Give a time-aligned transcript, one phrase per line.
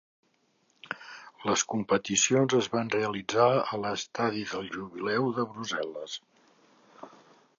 [1.49, 3.47] Les competicions es van realitzar
[3.83, 6.19] l'Estadi del Jubileu de Brussel·les.